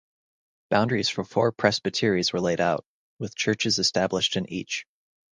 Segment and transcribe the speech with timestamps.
[0.71, 2.83] Boundaries for four presbyteries were laid out,
[3.19, 4.87] with churches established in each.